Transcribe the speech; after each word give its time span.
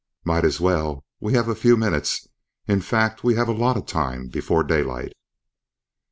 "Might 0.25 0.43
as 0.45 0.59
well. 0.59 1.05
We 1.19 1.33
have 1.33 1.47
a 1.47 1.53
few 1.53 1.77
minutes 1.77 2.27
in 2.67 2.81
fact, 2.81 3.23
we 3.23 3.35
have 3.35 3.47
a 3.47 3.51
lot 3.53 3.77
of 3.77 3.85
time, 3.85 4.29
before 4.29 4.63
daylight." 4.63 5.13